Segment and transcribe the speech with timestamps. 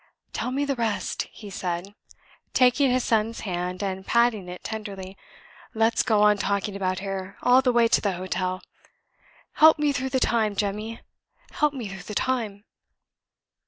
[0.33, 1.93] "Tell me the rest," he said,
[2.55, 5.15] taking his son's hand, and patting it tenderly.
[5.75, 8.63] "Let's go on talking about her all the way to the hotel.
[9.61, 11.01] Help me through the time, Jemmy
[11.51, 12.63] help me through the time."